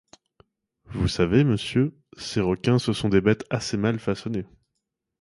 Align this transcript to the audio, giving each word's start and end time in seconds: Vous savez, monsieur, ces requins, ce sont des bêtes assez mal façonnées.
Vous 0.85 1.07
savez, 1.07 1.43
monsieur, 1.43 1.95
ces 2.17 2.41
requins, 2.41 2.79
ce 2.79 2.91
sont 2.91 3.07
des 3.09 3.21
bêtes 3.21 3.45
assez 3.51 3.77
mal 3.77 3.99
façonnées. 3.99 4.47